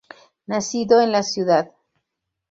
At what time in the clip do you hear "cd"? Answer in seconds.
1.21-1.69